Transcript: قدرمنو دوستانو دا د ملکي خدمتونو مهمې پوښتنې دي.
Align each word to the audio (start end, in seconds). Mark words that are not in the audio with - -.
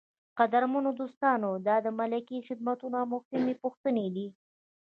قدرمنو 0.39 0.89
دوستانو 0.99 1.49
دا 1.67 1.75
د 1.85 1.87
ملکي 1.99 2.37
خدمتونو 2.47 2.99
مهمې 3.13 3.55
پوښتنې 3.63 4.07
دي. 4.15 4.27